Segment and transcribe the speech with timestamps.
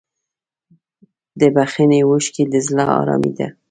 [1.39, 3.47] د بښنې اوښکې د زړه ارامي ده.